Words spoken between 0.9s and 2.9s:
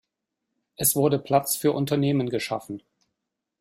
wurde Platz für Unternehmen geschaffen.